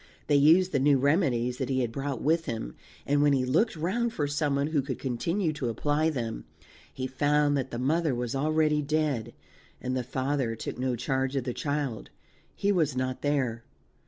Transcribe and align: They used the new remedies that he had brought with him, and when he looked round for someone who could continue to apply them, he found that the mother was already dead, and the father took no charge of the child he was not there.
They 0.25 0.35
used 0.35 0.71
the 0.71 0.79
new 0.79 0.97
remedies 0.97 1.59
that 1.59 1.69
he 1.69 1.81
had 1.81 1.91
brought 1.91 2.23
with 2.23 2.45
him, 2.45 2.73
and 3.05 3.21
when 3.21 3.33
he 3.33 3.45
looked 3.45 3.75
round 3.75 4.13
for 4.13 4.25
someone 4.25 4.65
who 4.65 4.81
could 4.81 4.97
continue 4.97 5.53
to 5.53 5.69
apply 5.69 6.09
them, 6.09 6.45
he 6.91 7.05
found 7.05 7.55
that 7.55 7.69
the 7.69 7.77
mother 7.77 8.15
was 8.15 8.33
already 8.33 8.81
dead, 8.81 9.35
and 9.79 9.95
the 9.95 10.03
father 10.03 10.55
took 10.55 10.79
no 10.79 10.95
charge 10.95 11.35
of 11.35 11.43
the 11.43 11.53
child 11.53 12.09
he 12.55 12.71
was 12.71 12.95
not 12.97 13.21
there. 13.21 13.63